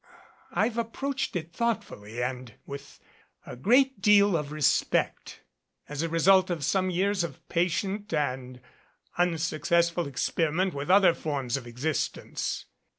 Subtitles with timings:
[0.53, 2.99] I've approached it thoughtfully and with
[3.45, 5.41] a great deal of respect,
[5.87, 8.61] as a result of some years of patient and
[9.19, 12.65] unsuccessful experiment with other forms of existence.